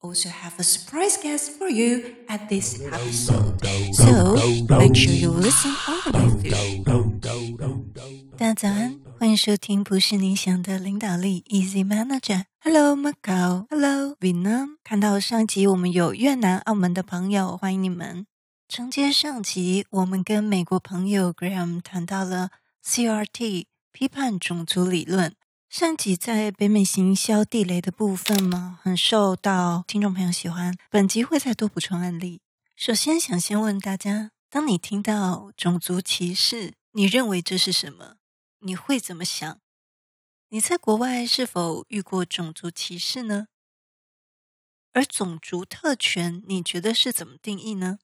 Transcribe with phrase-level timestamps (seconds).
[0.00, 3.58] also have a surprise guest for you at this episode.
[3.92, 4.36] So
[4.78, 7.08] make sure you listen all the way through.
[8.36, 12.44] 大家早安，欢迎收听不是你想的领导力 Easy Manager。
[12.60, 14.76] Hello Macau，Hello Vietnam。
[14.84, 18.26] 看到上集我们有越南、澳门的朋友，欢迎你们。
[18.68, 22.50] 承接上集，我们跟美国朋友 Graham 谈到了
[22.84, 25.34] CRT 批判种族理论。
[25.68, 30.74] 上集在北美行销地雷的部分嘛，很受到听众朋友喜欢。
[30.88, 32.40] 本集会再多补充案例。
[32.74, 38.16] 首先想先问大家：当你听到种族歧视，你认为这是什么？
[38.60, 39.60] 你会怎么想？
[40.48, 43.48] 你在国外是否遇过种族歧视呢？
[44.94, 47.98] 而种族特权，你觉得是怎么定义呢？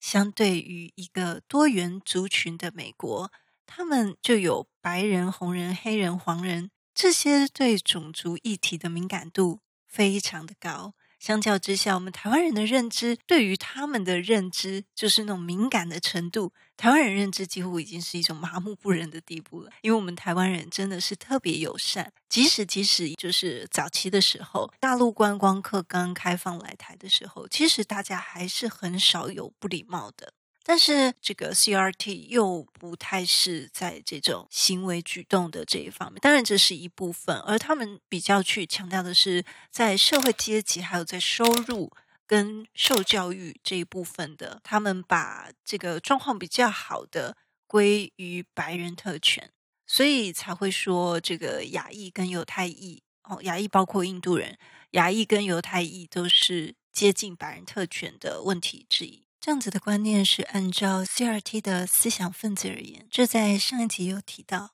[0.00, 3.30] 相对于一个多元族群的美国。
[3.66, 10.94] 他们就有白人、红人、黑人、黄人这些对种族议题的敏感度非常的高。
[11.20, 19.70] 相较之下，我们台湾人的认知对于他们的认知就是那种敏感的程度，台湾人认知几乎已经是一种麻木不仁的地步了。
[19.80, 30.34] 因为我们台湾人真的是特别友善，即使即使就是早期的时候，大陆观光客刚开放来台的时候，其实大家还是很少有不礼貌的。
[30.66, 41.92] 但是这个 CRT 又不太是在这种行为举动的这一方面，当然这是一部分，而他们比较去强调的是在社会阶级还有在收入
[42.26, 49.52] 跟受教育这一部分的，他们把这个状况比较好的归于白人特权，
[49.86, 54.56] 所以才会说这个亚裔跟犹太裔哦，亚裔包括印度人，
[54.92, 59.23] 亚裔跟犹太裔都是接近白人特权的问题之一。
[59.44, 64.70] 这样子的观念是按照 CRT 的思想分子而言，这在上一集有提到。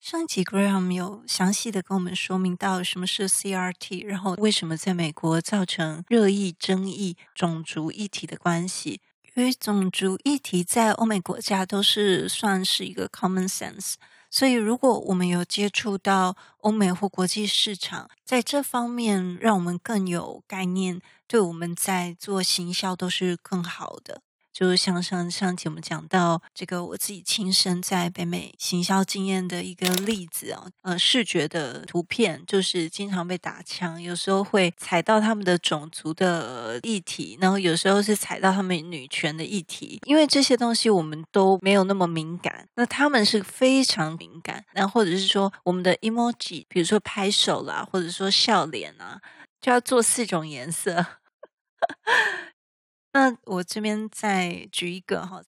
[0.00, 9.00] 上一集 Graham 有详细的跟我们说明到什么是 CRT，然后为什么在美国造成热议、争议、种族议题的关系。
[9.36, 13.94] 因为种族议题在欧美国家都是算是一个 common sense。
[14.34, 24.22] 所以，如果我们有接触到欧美或国际市场，在这方面让我们更有概念，对我们在做行销都是更好的。
[24.52, 49.20] 就是像上上集我们讲到这个，我自己亲身在北美行销经验的一个例子啊，呃，视觉的图片就是经常被打枪，有时候会踩到他们的种族的议题，然后有时候是踩到他们女权的议题，因为这些东西我们都没有那么敏感，那他们是非常敏感，然后或者是说我们的 emoji，比如说拍手啦，或者说笑脸啊，
[49.60, 51.06] 就要做四种颜色。
[53.14, 55.42] 那我这边再举一个哈，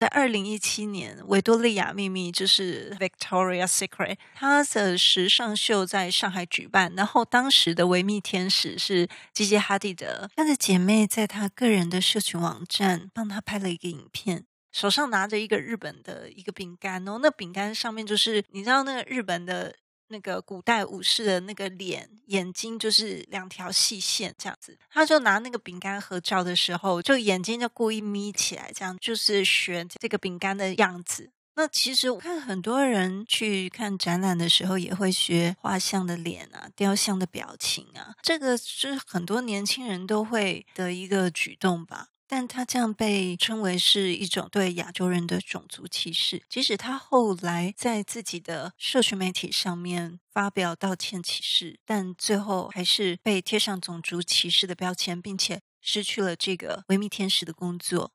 [0.00, 19.76] 在二零一七年，维多利亚秘密就是 Victoria's Secret，它的时尚秀在上海举办，然后当时的维密天使是吉吉哈蒂的，她的姐妹在她个人的社群网站帮她拍了一个影片，手上拿着一个日本的一个饼干哦，那饼干上面就是你知道那个日本的。
[20.08, 24.78] 那个古代武士的那个脸，眼睛就是两条细线这样子。
[24.90, 31.30] 他就拿那个饼干合照的时候，就眼睛就故意眯起来，这样就是学这个饼干的样子。
[31.54, 42.10] 那其实我看很多人去看展览的时候，也会学画像的脸啊、雕像的表情啊，这个是很多年轻人都会的一个举动吧。
[42.30, 58.12] 但他这样被称为是一种对亚洲人的种族歧视，即使他后来在自己的社群媒体上面发表道歉启事，但最后还是被贴上种族歧视的标签，并且失去了这个维密天使的工作。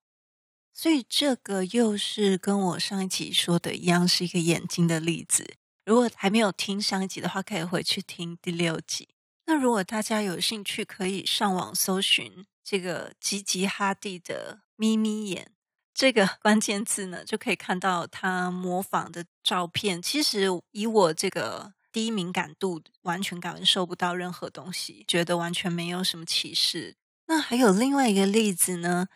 [0.71, 5.55] 所以这个又是跟我上一集说的一样，是一个眼睛的例子。
[5.85, 9.09] 如果还没有听上一集的话，可以回去听第六集。
[9.45, 15.51] 那如果大家有兴趣，可以上网搜寻这个吉吉哈蒂的眯眯眼
[15.93, 20.01] 这个 关键字呢，就可以看到他模仿的照片。
[20.01, 26.95] 其实以我这个低敏感度，完全感受不到任何东西，觉得完全没有什么歧视。
[27.27, 29.07] 那还有另外一个例子呢，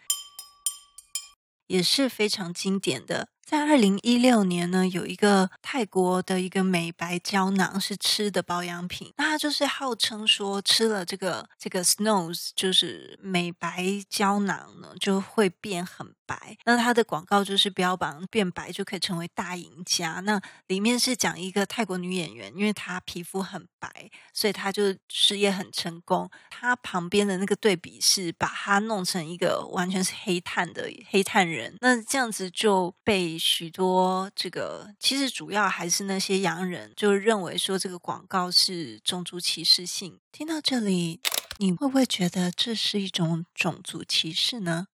[1.65, 3.29] 也是非常经典的。
[3.47, 16.57] 在二零一六年呢，有一个泰国的一个美白胶囊是吃的保养品，那它就是号称说吃了这个这个 Snows 就是美白胶囊呢，就会变很白。
[16.65, 20.19] 那它的广告就是标榜变白就可以成为大赢家。
[20.25, 26.29] 那里面是讲一个泰国女演员，因为她皮肤很白，所以她就事业很成功。
[26.49, 33.36] 她旁边的那个对比是把她弄成一个完全是黑炭的黑炭人，那这样子就被。
[33.37, 40.19] 许多这个其实主要还是那些洋人就认为说这个广告是种族歧视性。
[40.31, 41.21] 听到这里，
[41.57, 44.87] 你会不会觉得这是一种种族歧视呢？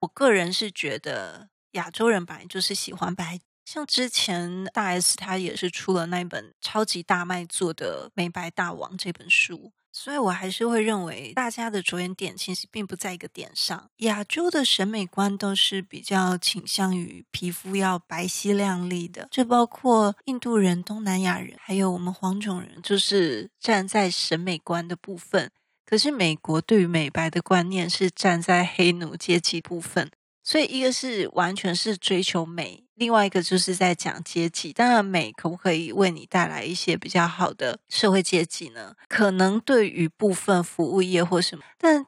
[0.00, 3.40] 我个人是觉得亚洲人本来就是喜欢白。
[3.64, 13.90] 像之前大 S 她也是出了那本超级大卖座的《美白大王》这本书，所以我还是会认为大家的着眼点其实并不在一个点上。
[13.96, 25.50] 亚洲的审美观都是比较倾向于皮肤要白皙亮丽的，这包括印度人、东南亚人，还有我们黄种人，就是站在审美观的部分。
[25.84, 30.08] 可是美国对于美白的观念是站在黑奴阶级部分。
[30.44, 34.72] 所以，一个是完全是追求美，另外一个就是在讲阶级。
[34.72, 38.94] 当然，美可不可以为你带来一些比较好的社会阶级呢？
[39.08, 42.06] 可能对于部分服务业或什么，但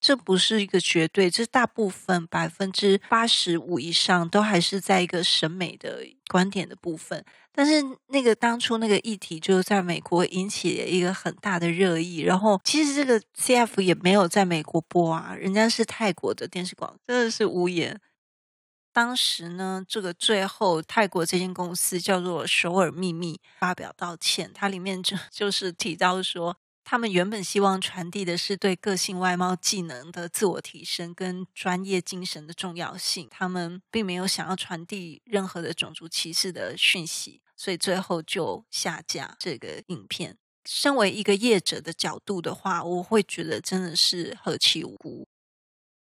[0.00, 1.30] 这不是一个绝对。
[1.30, 7.22] 这大部分百分之八十五以上都还是在一个审美的观点的部分。
[7.52, 18.00] 但是那个当初那个议题就在美国引起了一个很大的热议，然后其实这个 CF 也没有在美国播啊，人家是泰国的电视广，真的是无言。
[18.92, 26.56] 当时呢，这个最后泰国这间公司叫做首尔秘密发表道歉，它里面就 就是提到说。
[26.82, 40.36] 他们原本希望传递的是对个性、外貌、技能的自我提升跟专业精神的重要性，他们并没有想要传递任何的种族歧视的讯息，所以最后就下架这个影片。
[40.64, 45.28] 身为一个业者的角度的话，我会觉得真的是何其无辜。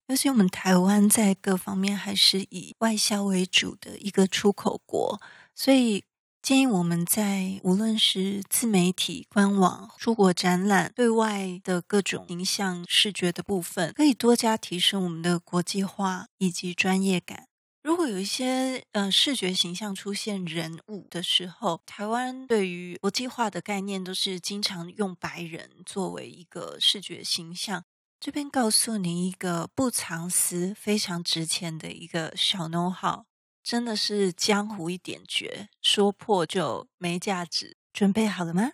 [0.08, 5.22] 尤其我们台湾在各方面还是以外销为主的一个出口国，
[5.54, 6.04] 所以。
[6.46, 17.48] 建议我们在无论是自媒体、官网、出国展览、对外的各种形象视觉的部分，可以多加提升我们的国际化以及专业感。
[17.82, 27.84] 如果有一些呃视觉形象出现人物的时候，台湾对于国际化的概念都是经常用白人作为一个视觉形象。
[28.26, 33.26] 这边告诉你一个不藏私、非常值钱的一个小 know-how。
[33.62, 37.78] 真的是江湖一点绝，说破就没价值。
[37.94, 38.72] 准备好了吗？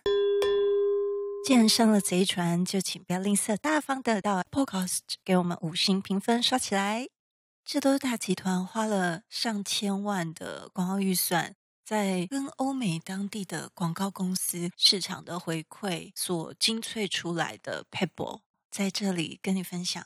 [1.46, 7.10] 既然上了贼船，就请不要吝啬，大方的到 Podcast 给我们五星评分，刷起来。
[7.62, 11.54] 这都是大集团花了上千万的广告预算，
[11.84, 18.40] 在跟欧美当地的广告公司市场的回馈所精粹出来的 Pebble，
[18.72, 20.02] 在这里跟你分享。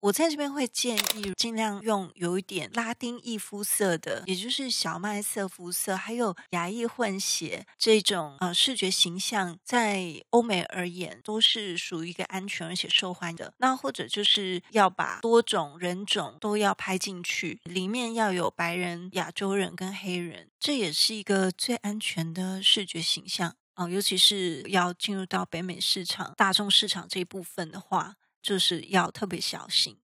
[0.00, 13.54] 我在这边会建议尽量用有一点拉丁裔肤色的，也就是小麦色肤色，还有亚裔混血这种呃视觉形象，在欧美而言都是属于一个安全而且受欢迎的。
[13.56, 23.90] 那或者就是要把多种人种都要拍进去，里面要有白人、亚洲人跟黑人，这也是一个最安全的视觉形象啊、呃。
[23.90, 28.16] 尤其是要进入到北美市场、大众市场这一部分的话。
[28.46, 29.98] 就是要特别小心。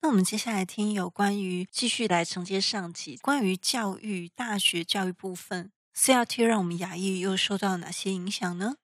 [0.00, 8.76] 那我们接下来听有关于继续来承接上集，关于教育、大学教育部分，CRT 让我们亚裔又受到哪些影响呢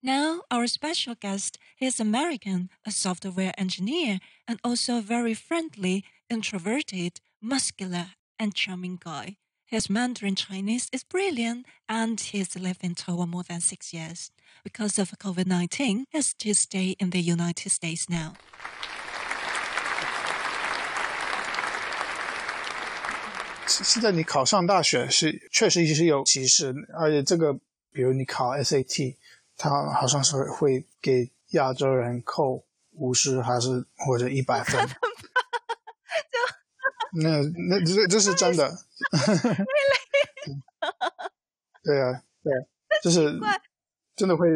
[0.00, 7.14] ？Now our special guest is American, a software engineer, and also a very friendly, introverted,
[7.40, 9.36] muscular, and charming guy.
[9.69, 14.29] His Mandarin Chinese is brilliant, and he's lived in Taiwan more than six years.
[14.63, 18.33] Because of COVID-19, he has to stay in the United States now.
[23.67, 27.55] 现在你考上大学是确实是有歧视，而且这个，
[27.91, 29.17] 比如你考 SAT，
[29.57, 34.87] 他好像是会给亚洲人扣五十还是或者一百分。
[37.17, 38.85] 那那这这是真的。
[41.82, 42.52] 对啊，对，
[43.02, 43.38] 就是。
[44.16, 44.46] 真的会，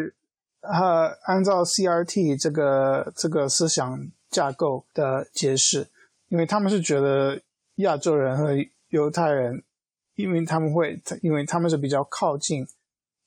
[0.60, 5.88] 呃，按照 CRT 这个这个思想架构的解释，
[6.28, 7.40] 因为他们是觉得
[7.76, 8.50] 亚洲人和
[8.88, 9.64] 犹太人，
[10.16, 12.66] 因为他们会，因为他们是比较靠近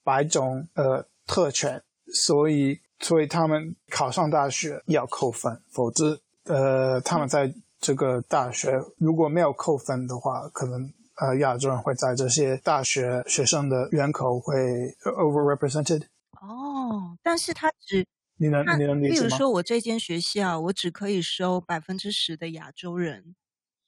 [0.03, 1.81] 白种呃特权，
[2.13, 14.55] 所以所以他们考上大学要扣分，否则呃他们在这个大学如果没有扣分的话，可能呃亚洲人会在这些大学学生的人口会
[15.03, 16.07] overrepresented。
[16.41, 18.05] 哦，但是他只
[18.37, 19.15] 你能你能理解吗？
[19.15, 23.35] 比如说我这间学校，我只可以收百分之十的亚洲人，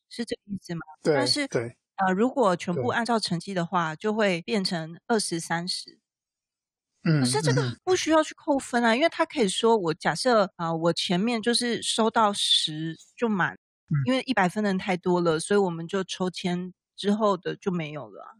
[0.09, 0.81] 是这个意思吗？
[1.03, 5.99] 对，但是对，呃，如果全部按照成绩的话，就会变成二十三十。
[7.03, 13.57] 嗯，可是这个不需要去扣分啊，嗯、因为他可以说我假设啊、呃，我前面就是收到十就满，
[14.05, 18.35] 因为一百分的人太多了，所以我们就抽签之后的就没有了。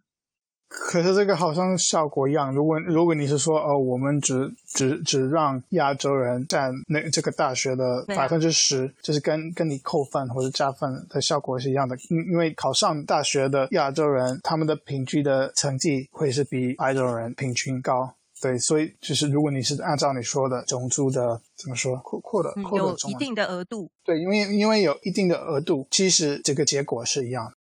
[0.68, 2.54] 可是这个好像效果一样。
[2.54, 11.98] 如果如果你是说哦，我们只只只让亚洲人占那这个大学的百分之十，就是跟跟你扣分或者加分的效果是一样的。
[12.10, 18.14] 因因为考上大学的亚洲人，他们的平均的成绩会是比亚洲人平均高。
[18.40, 23.90] 对，所以就是如果你是按照你说的种族的怎么说，扩扩的扩的有一定的额度。
[24.06, 27.54] 对，因为因为有一定的额度，其实这个结果是一样的。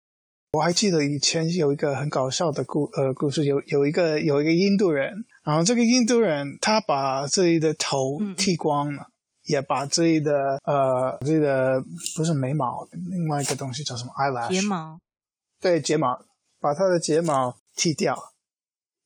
[0.51, 5.13] 我还记得以前有一个很搞笑的故呃故事，有有一个有一个印度人，
[5.43, 9.11] 然后这个印度人他把自己的头剃光了，嗯、
[9.43, 11.79] 也把自己的呃自己的
[12.15, 14.99] 不是眉毛，另外一个东西叫什么？eyelash 睫毛。
[15.61, 16.19] 对，睫毛，
[16.59, 18.17] 把他的睫毛剃掉，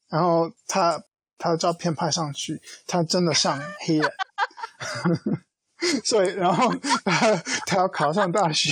[0.09, 1.03] 然后他
[1.37, 4.09] 他的照片拍上去，他真的像黑人，
[6.05, 6.73] 所以然后
[7.03, 7.35] 他
[7.65, 8.71] 他要考上大学，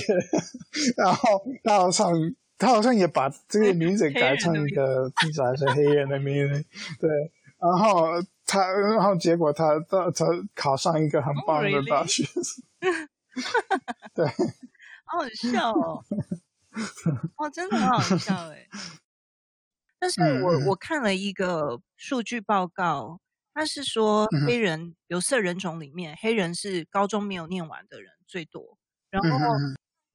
[0.95, 2.13] 然后他要上。
[2.61, 6.63] 他好像也把这个 名字改成一个听起来是黑人的名字，
[6.99, 7.09] 对。
[7.57, 8.07] 然后
[8.45, 10.25] 他，然后结果他他他
[10.55, 12.45] 考上一个很棒的大学，oh?
[14.15, 14.25] 对，
[15.05, 16.03] 好好笑哦，
[17.37, 18.67] 哦，真的很好笑哎。
[19.99, 23.19] 但是我、嗯、我看了一个数据报告，
[23.53, 28.77] 他是说黑人有色人种里面，黑人是高中没有念完的人最多，
[29.11, 29.37] 然后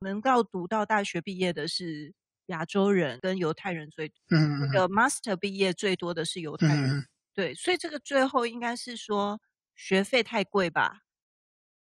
[0.01, 2.13] 能够读到大学毕业的是。
[2.47, 9.41] 亚洲人跟犹太人最多，嗯，那个 master 毕业最多的是犹太人，嗯，对，所以这个最后应该是说
[9.75, 11.01] 学费太贵吧。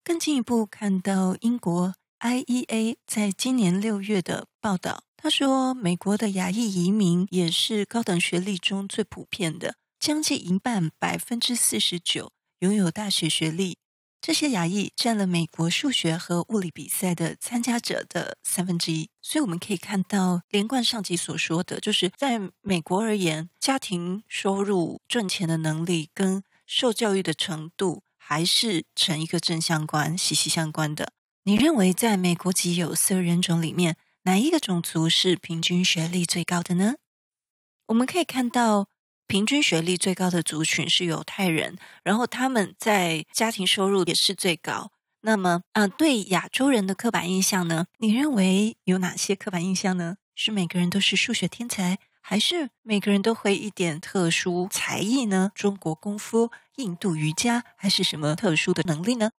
[0.04, 13.78] 更进一步看到英国 IEA 在今年六月的报道，他说美国的亚裔移民也是高等学历中最普遍的，将近一半百分之四十九拥有大学学历。
[14.20, 31.12] 这些牙裔占了美国数学和物理比赛的参加者的三分之一，所以我们可以看到，连贯上集所说的，就是在美国而言，家庭收入、赚钱的能力跟受教育的程度还是成一个正相关、息息相关的。
[31.44, 36.96] 你认为，在美国籍有色人种里面，哪一个种族是平均学历最高的呢？
[37.86, 38.88] 我们可以看到。
[39.28, 44.90] 平均学历最高的族群是犹太人，然后他们在家庭收入也是最高。
[45.20, 47.84] 那么，啊，对亚洲人的刻板印象呢？
[47.98, 50.16] 你认为有哪些刻板印象呢？
[50.34, 55.52] 是每个人都是数学天才，还是每个人都会一点特殊才艺呢？
[55.54, 59.32] 中国功夫、印度瑜伽，还是什么特殊的能力呢？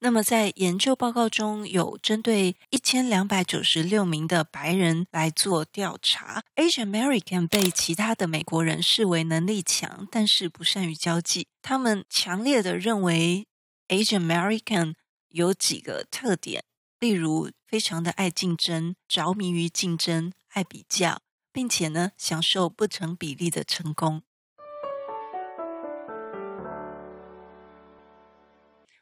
[0.00, 11.48] 那么，在研究报告中有针对一千两百九十六名的白人来做调查，Asian American 被其他的美国人视为能力强，但是不善于交际。
[11.60, 13.48] 他们强烈的认为
[13.88, 14.94] Asian American
[15.30, 16.62] 有几个特点，
[17.00, 21.20] 例如非常的爱竞争，着迷于竞争，爱比较，
[21.52, 24.22] 并且呢，享受不成比例的成功。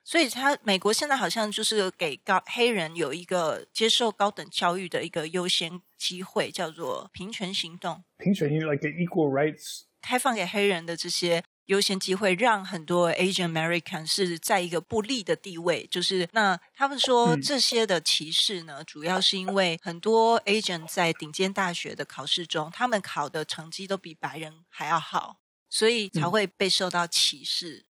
[0.09, 8.05] 所以，他美国现在好像就是给高黑人有一个接受高等教育的一个优先机会，叫做平权行动。
[8.19, 15.85] 平权行动，like equal rights，开放给黑人的这些优先机会，让很多 Asian American 是在一个不利的地位。
[15.91, 27.86] 就是那他们说这些的歧视呢，主要是因为很多 Asian 在顶尖大学的考试中，他们考的成绩都比白人还要好，所以才会被受到歧视。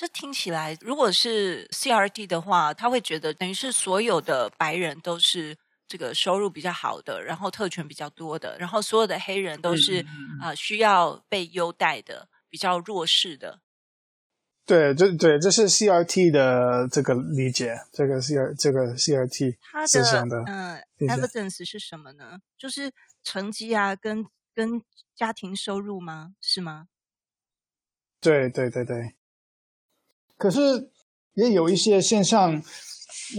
[0.00, 5.54] 这听起来，如果是 CRT 的话，他会觉得等于是所有的白人都是
[5.86, 9.98] 这个收入比较好的，然后特权比较多的，然后所有的黑人都是
[10.40, 13.60] 啊、呃、需要被优待的，比较弱势的。
[14.64, 22.38] 对，这对这是 CRT 的这个理解，这个 CR 这个 CRT 思想的嗯 evidence 是什么呢？
[22.56, 22.90] 就是
[23.22, 24.82] 成绩啊，跟跟
[25.14, 26.32] 家庭收入吗？
[26.40, 26.86] 是吗？
[28.18, 29.16] 对对对对。
[30.40, 30.60] 可是
[31.34, 32.62] 也有一些现象，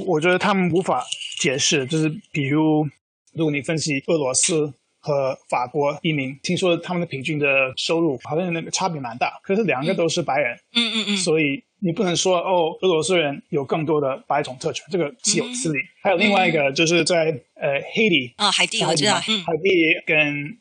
[0.06, 1.04] 我觉得他们无法
[1.40, 1.86] 解释。
[1.88, 2.86] 就是比如，
[3.34, 9.40] 如果你分析俄罗斯和法国移民，听说他们的平均的收入好像那个差别蛮大。
[9.44, 11.64] 可是两个都是白人，嗯嗯嗯，所以。
[11.84, 15.80] 你不能说哦，俄罗斯人有更多的白种特权，这个岂有此理。
[15.80, 19.70] 嗯、还有另外一个，就是在、嗯、呃，海地啊，海地我知道，海地
[20.06, 20.18] 跟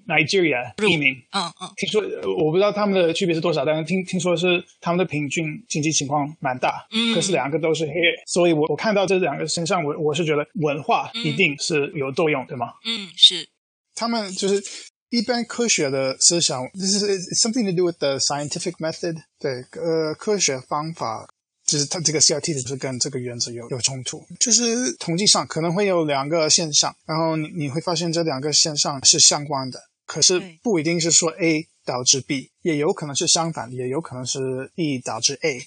[0.08, 2.02] Nigeria 移民，嗯嗯，听说
[2.38, 12.72] 我不知道他们的区别是多少，但是听听说是他们的平均经济情况蛮大，嗯，可是两个都是黑人，所以我我看到这两个身上，我我是觉得文化一定是有作用，嗯、对吗？
[12.86, 13.46] 嗯，是，
[13.94, 14.62] 他们就是。
[15.10, 19.22] 一般科学的思想，this is something to do with the scientific method。
[19.38, 21.28] 对，呃，科学方法
[21.64, 24.24] 就是它这个 CRT 就是跟这个原则有有冲突。
[24.38, 35.66] 就是统计上可能会有两个现象，然后你你会发现这两个现象是相关的，可是不一定是说 A 导致 B，也有可能是相反，也有可能是 B 导致 A，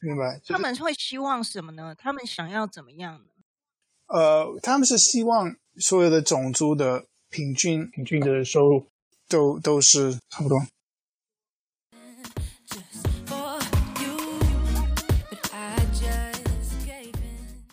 [0.00, 0.40] 明白？
[0.46, 1.96] 他们会希望什么呢？
[1.98, 3.24] 他们想要怎么样呢？
[4.06, 8.86] 呃，他们是希望所有的种族的平均平均的收入
[9.28, 10.58] 都都是差不多。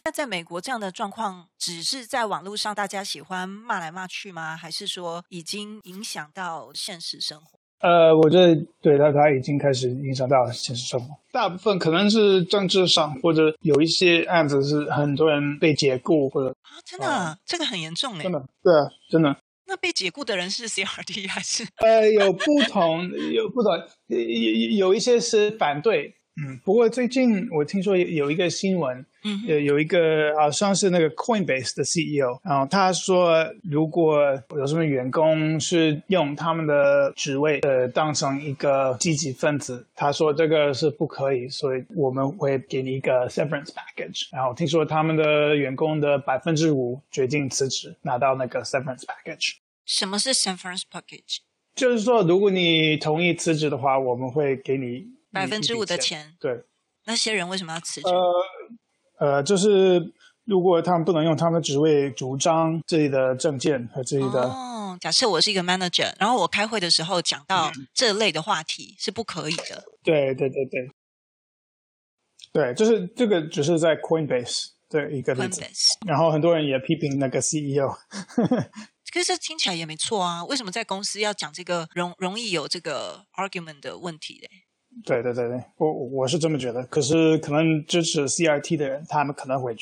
[0.04, 4.56] 那在美国这样的状况，只是在网络上大家喜欢骂来骂去吗？
[4.56, 7.58] 还是说已经影响到现实生活？
[7.80, 11.16] 呃，我觉得对他，他已经开始影响到现实生活。
[11.32, 19.36] 大部分可能是政治上，或者有一些案子是很多人被解雇，或者啊，真的，呃、这个很严重哎，真的，对啊，真的。
[19.76, 21.66] 那被解雇的人是 CRT 还是？
[21.84, 23.78] 呃，有不同，有不同，
[24.08, 26.16] 有有一些是反对。
[26.38, 34.20] 嗯，不过最近我听说有一个新闻，嗯，有有一个好像是那个 Coinbase 的 CEO，然后他说，如果
[34.58, 44.28] 有什么员工是用他们的职位呃当成一个积极分子，他说这个是不可以，所以我们会给你一个 severance package。
[44.34, 49.54] 然后听说他们的员工的百分之五决定辞职，拿到那个 severance package。
[49.86, 51.38] 什么是 severance package？
[51.76, 55.14] 就是说，如果你同意辞职的话，我们会给你。
[55.32, 56.64] 百分之五的钱，对，
[57.04, 58.08] 那些人为什么要辞职？
[58.08, 58.34] 呃，
[59.20, 60.14] 呃，就是
[60.46, 64.44] 如果他们不能用他们的职位主张自己的证件和自己的……
[64.44, 69.84] 哦，假设我是一个 manager，然后我开会的时候讲到这类的话题是不可以的。
[70.02, 70.90] 对对对对，
[72.54, 75.62] 对，就是这个只是在 Coinbase 的一个例子。
[76.08, 77.94] 然后很多人也批评那个 CEO。
[79.16, 84.50] 可是这听起来也没错啊，为什么在公司要讲这个容容易有这个 argument 的问题嘞？
[85.06, 86.86] 对对对对，我我是这么觉得。
[86.88, 89.74] 可是可能支持 CRT 的人，他们可能会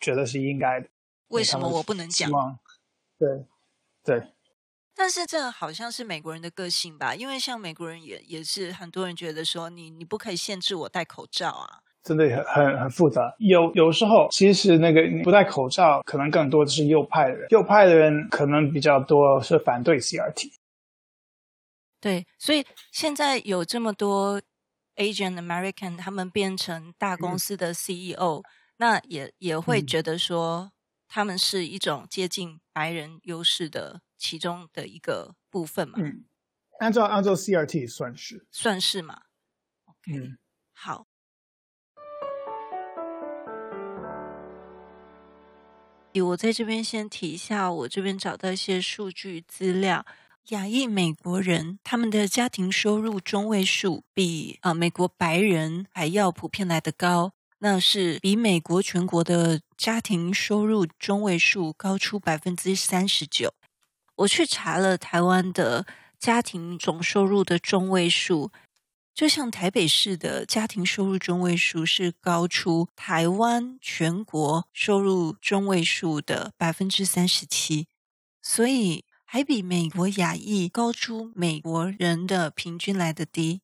[0.00, 0.88] 觉得是应该的。
[1.28, 2.30] 为什么我不能讲？
[3.18, 3.44] 对
[4.02, 4.28] 对。
[4.94, 7.14] 但是这好像是美国人的个性吧？
[7.14, 11.82] 因为像美国人也也是很多人觉得说，你你不可以限制我戴口罩啊。
[12.08, 13.34] 真的很很很复杂。
[13.38, 17.46] 有有时候其实那个不戴口罩，可能更多的是右派的人。
[17.50, 20.52] 右派的人可能比较多是反对 CRT。
[22.00, 24.40] 对，所以现在有这么多。
[24.98, 28.42] Asian American 他们变成大公司的 CEO，、嗯、
[28.78, 30.72] 那也也会觉得说
[31.06, 35.94] 他们是一种接近白人优势的其中的一个部分嘛。
[35.98, 36.24] 嗯，
[36.80, 39.20] 按照按照 CRT 算是算是嘛。
[39.86, 40.38] Okay, 嗯，
[40.74, 41.06] 好。
[46.14, 50.04] 我在这边先提一下，我这边找到一些数据资料。
[50.48, 63.52] 亚裔美国人他们的家庭收入中位数比啊、美国白人还要普遍来得高，那是比美国全国的家庭收入中位数高出百分之三十九。
[64.16, 65.86] 我去查了台湾的
[66.18, 68.50] 家庭总收入的中位数，
[69.18, 77.88] 就像台北市的家庭收入中位数是高出台湾全国收入中位数的百分之三十七，
[78.40, 79.04] 所以。
[79.30, 83.60] 还比美国亚裔高出美国人的平均来的低，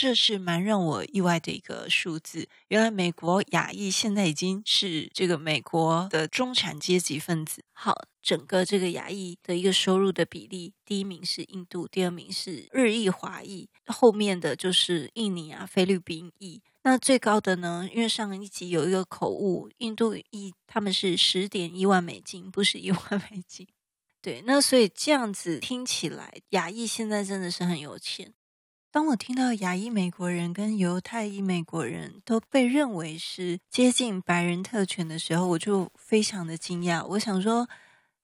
[0.00, 2.48] 这是蛮让我意外的一个数字。
[2.68, 7.64] 原来美国亚裔现在已经是这个美国的中产阶级分子。
[7.72, 16.62] 好，整个这个亚裔的一个收入的比例，第一名是印度，第二名是日裔华裔，后面的就是印尼啊、菲律宾裔。
[16.82, 17.88] 那最高的呢？
[17.92, 23.66] 因为上一集有一个口误，印度裔他们是十点一万美金，不是一万美金。
[24.22, 28.32] 对，那所以这样子听起来，亚裔现在真的是很有钱。
[28.90, 37.04] 当我听到亚裔美国人跟犹太裔美国人都被认为是接近白人特权的时候，我就非常的惊讶。
[37.04, 37.68] 我想说，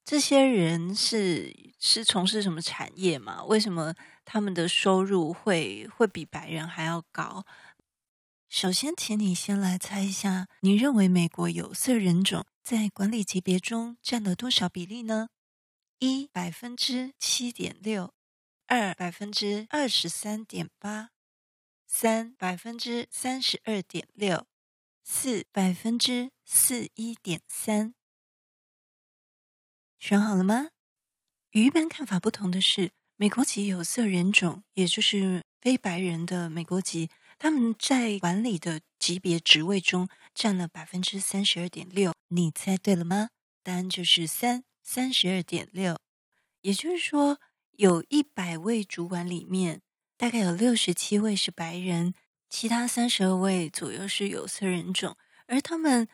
[0.02, 3.44] 这些人是是从事什么产业吗？
[3.44, 7.44] 为什么他们的收入会会比白人还要高？
[8.48, 15.28] 首先，请你先来猜一下，你认为美国有色人种在管理级别中占了多少比例呢？
[15.98, 18.13] 一百分之七点六，
[18.66, 21.10] 二百分之二十三点八，
[21.86, 24.46] 三百分之三十二点六，
[25.02, 27.94] 四百分之四一点三。
[29.98, 30.68] 选好了吗？
[31.50, 42.12] 与一般看法不同的是，美国籍有色人种，也就是非白人的美国籍，他们在管理的级别职位中占了百分之三十二点六。
[42.28, 43.30] 你猜对了吗？
[43.62, 44.64] 答案就是三。
[44.86, 45.98] 三十二点六，
[46.60, 47.40] 也就是说，
[47.76, 49.80] 有一百位主管里面，
[50.16, 52.14] 大概有六十七位是白人，
[52.48, 56.06] 其他三十二位左右是有色人种，而他们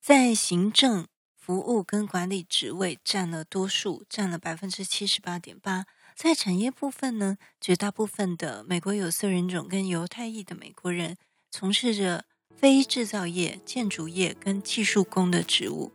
[0.00, 5.86] 在行政、服务跟管理职位占了多数，占了百分之七十八点八。
[6.14, 11.16] 在产业部分呢，绝大部分的美国有色人种跟犹太裔的美国人
[11.50, 12.24] 从事着
[12.54, 15.92] 非制造业、建筑业跟技术工的职务。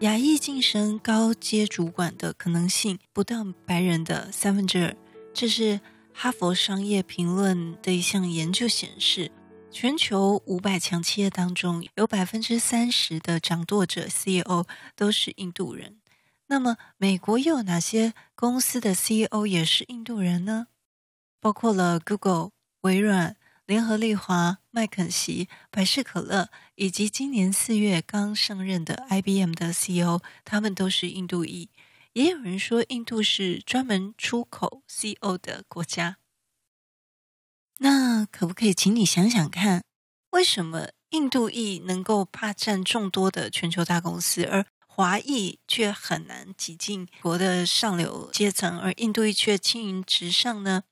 [0.00, 4.96] 亚裔晋升高阶主管的可能性不到白人的三分之二。
[5.32, 5.80] 这是
[6.12, 9.30] 哈佛商业评论的一项研究显示，
[9.70, 15.98] 全球五百强企业当中有百分之三十的掌舵者 CEO 都是印度人。
[16.48, 20.66] 那么，美国又有哪些公司的 CEO 也是印度人呢？
[21.40, 22.50] 包括了 Google、
[22.82, 31.70] 微软、联合利华、麦肯锡、百事可乐，以及今年四月刚上任的 IBM 的 CEO，他们都是印度裔。
[32.14, 36.16] 也有人说，印度是专门出口 CEO 的国家。
[37.78, 39.84] 那可不可以请你想想看，
[40.30, 50.82] 为什么印度裔能够霸占众多的全球大公司，而华裔却很难挤进国的上流阶层，而印度裔却青云直上呢？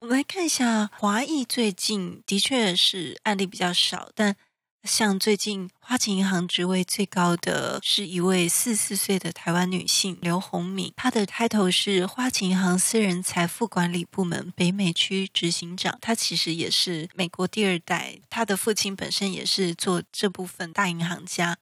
[0.00, 4.36] 我们来看一下华裔最近的确是案例比较少，但
[4.82, 21.56] 像最近花旗银行职位最高的是一位四四岁的台湾女性刘红敏，她的 title 是花旗银行私人财富管理部门北美区执行长，她其实也是美国第二代，她的父亲本身也是做这部分大银行家。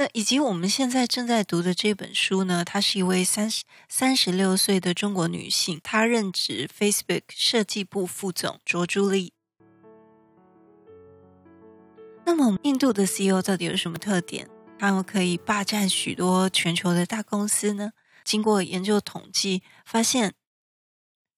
[0.00, 9.32] 那以及我们现在正在读的这本书呢，她是一位三十三十六岁的中国女性，她任职 Facebook 设计部副总卓朱莉。
[12.24, 14.48] 那么，印度的 CEO 到底有什么特点？
[14.78, 17.90] 他们可以霸占许多全球的大公司呢？
[18.22, 20.34] 经过研究统计，发现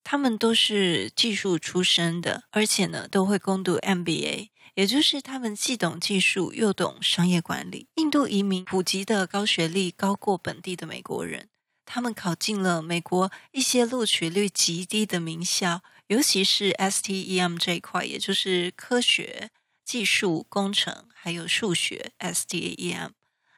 [0.03, 4.50] 他们都是技术出身的，而且呢，都会攻读 MBA。
[4.75, 7.87] 也就是他们既懂技术又懂商业管理。
[7.95, 11.49] 印度移民普及的高学历高过本地的美国人，
[11.85, 19.49] 他们考进了美国一些录取率极低的名校，尤其是 STEM 这一块，也就是科学、
[19.83, 23.11] 技术、工程还有数学 STEM。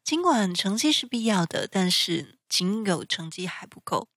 [0.03, 4.09] 尽管成绩是必要的，但是仅有成绩还不够，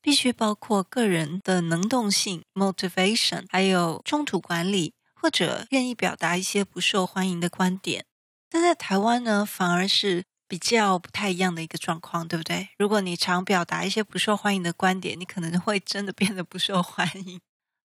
[0.00, 4.92] 必须包括个人的能动性 （motivation） 还有冲突管理。
[5.20, 8.04] 或者愿意表达一些不受欢迎的观点，
[8.48, 12.68] 但在台湾呢，反而是比较不太一样的一个状况，对不对？
[12.78, 17.40] 如果你常表达一些不受欢迎的观点，你可能会真的变得不受欢迎。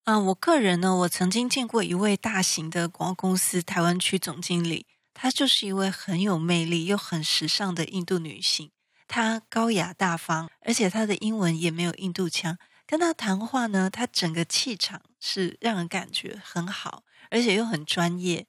[0.06, 8.72] 啊、我个人呢，我曾经见过一位大型的广告公司台湾区总经理，她就是一位很有魅力又很时尚的印度女性。
[9.08, 12.58] 她高雅大方，而且她的英文也没有印度腔。
[12.86, 17.04] 跟她谈话呢，她整个气场是让人感觉很好。
[17.34, 18.46] 而且又很专业，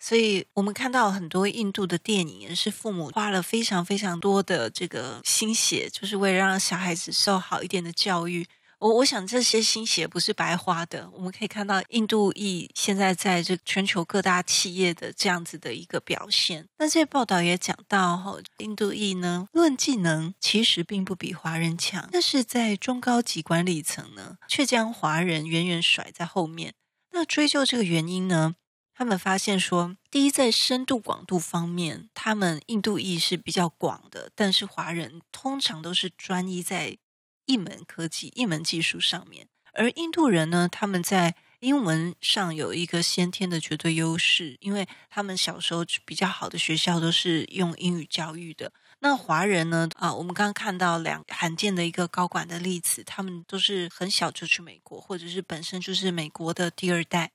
[0.00, 8.44] 所以我们看到很多印度的电影，也是父母花了非常非常多的这个心血，就是为了让小孩子受好一点的教育。
[8.80, 11.08] 我我想这些心血不是白花的。
[11.14, 16.68] 我们可以看到印度裔现在在这全球各大企业的这样子的一个表现。
[16.76, 26.74] 那这报道也讲到，哈，印度裔呢，论技能其实并不比华人强，但是在中高级管理层呢，却将华人远远甩在后面。
[27.14, 28.56] 那追究这个原因呢？
[28.92, 36.98] 他们发现说，第一，在深度广度方面，他们印度裔是比较广的，但是华人通常都是专一在
[37.46, 39.46] 一门科技、一门技术上面。
[39.74, 48.72] 而印度人呢，他们在英文上有一个先天的绝对优势，因为他们小时候比较好的学校都是用英语教育的。
[49.06, 49.86] 那华人呢？
[49.96, 57.32] 啊，我们刚刚看到两罕见的一个高管的例子，他们都是很小就去美国，或者是本身就是美国的第二代。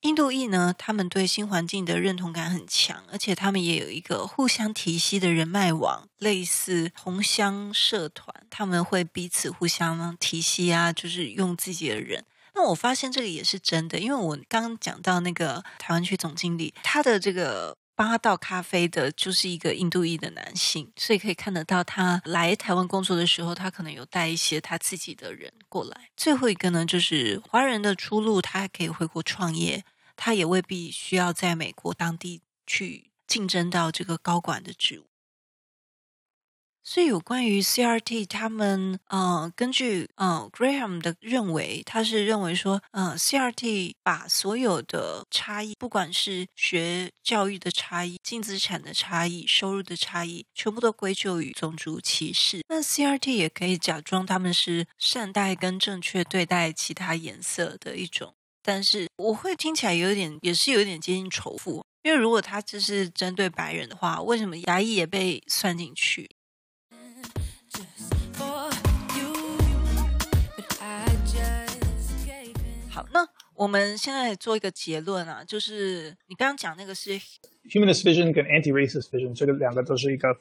[0.00, 12.24] 印度裔呢，他们对新环境的认同感很强，而且他们也有一个互相提携的人脉网，类似同乡社团，他们会彼此互相提携啊，就是用自己的人。
[12.54, 17.76] 那我发现这个也是真的，因为我刚刚讲到那个台湾区总经理，他的这个。
[17.98, 26.08] 八道咖啡的就是一个印度裔的男性，所以可以看得到他来台湾工作的时候，他可能有带一些他自己的人过来。
[26.16, 29.84] 最后一个呢，就是华人的出路，他还可以回国创业，
[30.14, 35.06] 他也未必需要在美国当地去竞争到这个高管的职务。
[36.90, 52.62] 所以有关于 CRT，他们呃，根据呃 Graham 的认为，他是认为说，呃，CRT 把所有的差异，不管是学教育的差异、净资产的差异、收入的差异，全部都归咎于种族歧视。
[52.70, 66.30] 那 CRT 也可以假装他们是善待跟正确对待其他颜色的一种，但是我会听起来有点，也是有点接近仇富，因为如果他只是针对白人的话，为什么牙医也被算进去？
[72.98, 77.10] 好，那我们现在做一个结论啊，就是你刚刚讲那个是
[77.70, 80.36] humanist vision 跟 anti-racist vision，这个两个都是一个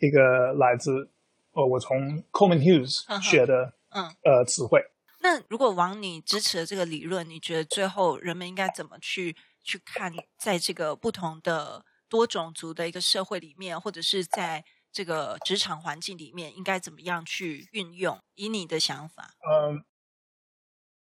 [0.00, 1.08] 一个来自
[1.52, 4.82] 哦，我从 Coleman Hughes 学的嗯呃词汇。
[5.20, 14.62] 那如果往你支持的这个理论，你觉得最后人们应该怎么去去看，在这个不同的多种族的一个社会里面，或者是在
[14.92, 18.20] 这个职场环境里面，应该怎么样去运用？
[18.34, 19.82] 以你的想法，嗯。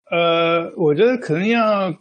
[0.10, 1.94] 呃，我觉得可能要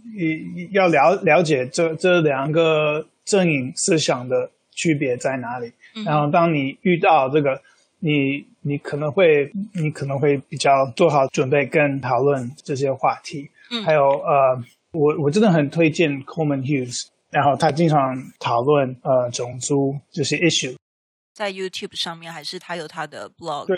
[0.71, 5.73] 要了了解这这两个阵营思想的区别在哪里。
[5.97, 7.61] 嗯、然后，当你遇到这个，
[7.99, 13.51] 你你可能会你可能会比较做好准备跟讨论这些话题。
[13.73, 20.75] 嗯、还有呃，我我真的很推荐 Coleman Hughes，然后他经常讨论呃种族这些 issue。
[21.37, 23.66] 在 YouTube 上面，还是他有他的 blog？
[23.66, 23.77] 对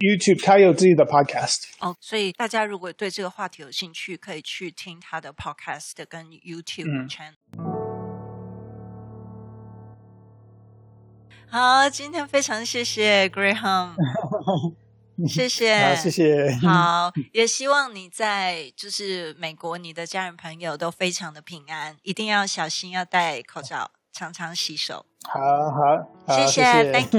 [0.00, 1.66] ，YouTube 他有自己的 podcast。
[1.78, 7.36] 哦，所以大家如果对这个话题有兴趣，可以去听他的 podcast 跟 YouTube channel。
[7.56, 7.64] 嗯。
[11.48, 13.94] 好，今天非常谢谢 Graham，
[15.30, 16.56] 谢谢，好，谢谢。
[16.56, 23.92] 好，也希望你在就是美国，你的家人朋友都非常的平安，一定要小心，要戴口罩。
[24.16, 25.38] 常常洗手，好
[25.70, 27.12] 好，好谢谢，谢谢，Thank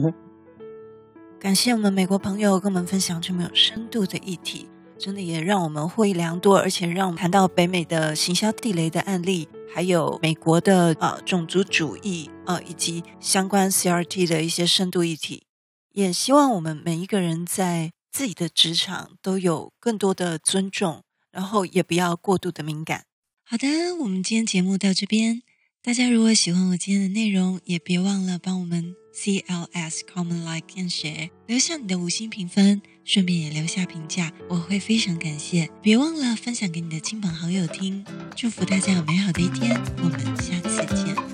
[0.00, 0.14] you。
[1.38, 15.42] 感谢我们美国朋友跟我们分享这么有深度的议题，真的也让我们获益良多，而且让我们谈到北美的行销地雷的案例，还有美国的呃种族主义呃以及相关 CRT 的一些深度议题。
[15.90, 23.04] 也希望我们每一个人在自己的职场都有更多的尊重，然后也不要过度的敏感。
[23.44, 23.66] 好的，
[24.00, 25.42] 我们今天节目到这边。
[25.84, 35.68] 大家如果喜欢我今天的内容，也别忘了帮我们 CLS Common Like and Share 留下你的五星评分，顺便也留下评价，我会非常感谢。
[35.82, 38.04] 别忘了分享给你的亲朋好友听，
[38.36, 41.31] 祝福大家有美好的一天，我们下次见。